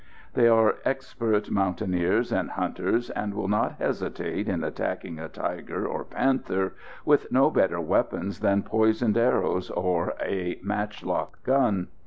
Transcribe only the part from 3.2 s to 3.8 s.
will not